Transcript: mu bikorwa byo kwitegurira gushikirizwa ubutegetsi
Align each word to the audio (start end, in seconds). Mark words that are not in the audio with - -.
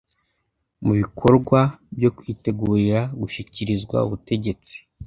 mu 0.83 0.91
bikorwa 1.01 1.59
byo 1.97 2.09
kwitegurira 2.17 3.01
gushikirizwa 3.19 3.97
ubutegetsi 4.07 4.73